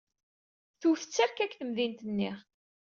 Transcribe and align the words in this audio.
Tewt 0.79 1.03
tterka 1.11 1.45
deg 1.45 1.53
temdint-nni. 1.57 2.31